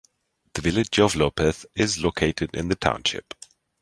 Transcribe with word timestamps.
The 0.55 0.63
village 0.63 0.97
of 0.99 1.15
Lopez 1.15 1.67
is 1.75 2.03
located 2.03 2.55
in 2.55 2.69
the 2.69 2.75
township. 2.75 3.35